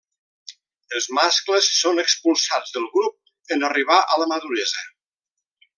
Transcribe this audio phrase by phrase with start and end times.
[0.99, 4.89] Els mascles són expulsats del grup en arribar a la maduresa.